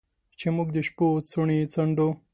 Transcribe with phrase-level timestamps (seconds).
[0.39, 2.09] چې موږ د شپو څوڼې څنډو